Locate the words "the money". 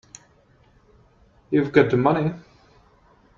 1.91-2.33